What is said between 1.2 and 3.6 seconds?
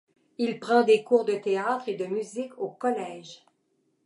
de théâtre et de musique au collège.